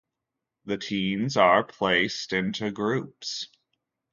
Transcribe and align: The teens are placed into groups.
The 0.65 0.79
teens 0.79 1.37
are 1.37 1.63
placed 1.63 2.33
into 2.33 2.71
groups. 2.71 3.49